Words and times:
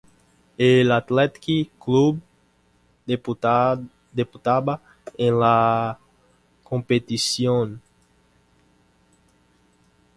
El 0.57 0.91
Athletic 0.91 1.69
Club 1.79 2.19
debutaba 3.05 4.79
en 5.15 5.39
la 5.39 5.99
competición. 6.63 7.79